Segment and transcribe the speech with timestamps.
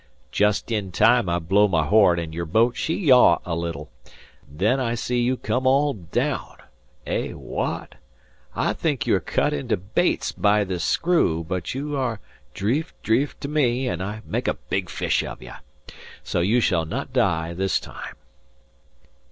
[0.31, 3.91] "Just in time I blow my horn, and your boat she yaw a little.
[4.49, 6.55] Then I see you come all down.
[7.05, 7.95] Eh, wha at?
[8.55, 12.17] I think you are cut into baits by the screw, but you
[12.55, 15.53] dreeft dreeft to me, and I make a big fish of you.
[16.23, 18.15] So you shall not die this time."